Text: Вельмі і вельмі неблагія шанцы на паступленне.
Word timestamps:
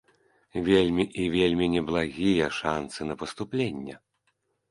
Вельмі 0.67 1.03
і 1.23 1.25
вельмі 1.33 1.67
неблагія 1.75 2.49
шанцы 2.61 2.99
на 3.13 3.19
паступленне. 3.23 3.95